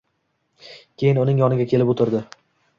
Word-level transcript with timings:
Keyin 1.03 1.21
uning 1.25 1.43
yoniga 1.45 1.71
kelib 1.75 1.95
o‘tirdi. 1.95 2.27